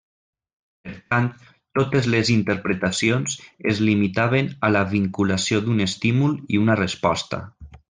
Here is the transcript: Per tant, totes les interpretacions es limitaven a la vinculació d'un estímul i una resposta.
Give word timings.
Per 0.85 0.93
tant, 1.11 1.27
totes 1.79 2.07
les 2.13 2.31
interpretacions 2.35 3.37
es 3.73 3.83
limitaven 3.91 4.51
a 4.69 4.73
la 4.77 4.83
vinculació 4.95 5.63
d'un 5.69 5.85
estímul 5.89 6.35
i 6.57 6.65
una 6.67 6.81
resposta. 6.83 7.45